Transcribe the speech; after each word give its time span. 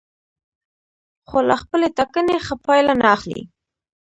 خو 1.27 1.37
له 1.49 1.55
خپلې 1.61 1.87
ټاکنې 1.97 2.37
ښه 2.45 2.55
پایله 2.65 2.93
نه 3.01 3.07
اخلي. 3.15 3.41